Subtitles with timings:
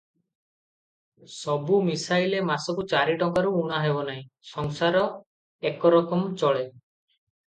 [1.33, 4.23] ସବୁ ମିଶାଇଲେ ମାସକୁ ଚାରି ଟଙ୍କାରୁ ଊଣା ହେବ ନାହିଁ,
[4.55, 5.05] ସଂସାର
[5.73, 6.65] ଏକରକମ ଚଳେ।